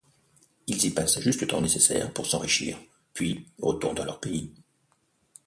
Ils 0.65 0.83
y 0.83 0.89
passent 0.89 1.21
juste 1.21 1.41
le 1.41 1.47
temps 1.47 1.61
nécessaire 1.61 2.11
pour 2.11 2.25
s'enrichir 2.25 2.75
puis 3.13 3.45
retournent 3.61 3.93
dans 3.93 4.05
leur 4.05 4.19
pays. 4.19 4.51